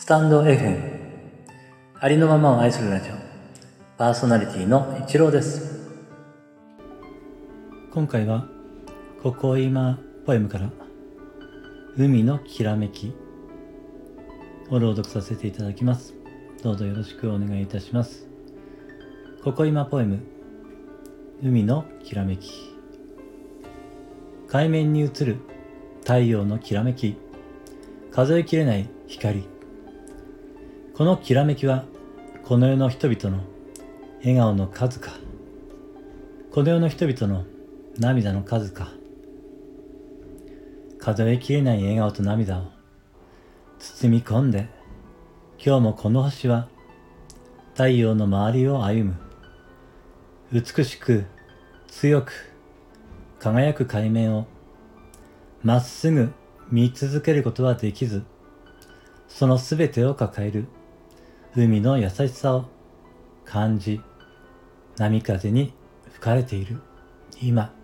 [0.00, 0.80] スタンド FM
[1.98, 3.14] ありのままを愛するラジオ。
[3.98, 5.90] パーソナリティの一郎です。
[7.92, 8.46] 今回は
[9.24, 10.70] ここ今ポエムから
[11.96, 13.12] 海のきらめき。
[14.70, 16.14] を朗読させていただきます。
[16.62, 18.28] どうぞよろしくお願いいたします。
[19.42, 20.20] ここ今ポエム。
[21.42, 22.52] 海のきらめき。
[24.46, 25.38] 海面に映る
[26.02, 27.16] 太陽のきらめき。
[28.12, 29.57] 数えきれない光。
[30.98, 31.84] このきらめきは
[32.42, 33.44] この世の人々の
[34.18, 35.12] 笑顔の数か。
[36.50, 37.44] この世の人々の
[38.00, 38.88] 涙の数か。
[40.98, 42.64] 数えきれない笑顔と涙を
[43.78, 44.68] 包み込んで
[45.64, 46.66] 今日もこの星は
[47.74, 49.16] 太陽の周りを歩む。
[50.50, 51.26] 美しく
[51.86, 52.32] 強く
[53.38, 54.48] 輝く海面を
[55.62, 56.32] まっすぐ
[56.72, 58.24] 見続けることはできず
[59.28, 60.66] そのすべてを抱える。
[61.60, 62.66] 海の優しさを
[63.44, 64.00] 感じ
[64.96, 65.72] 波風に
[66.12, 66.80] 吹かれている
[67.42, 67.77] 今。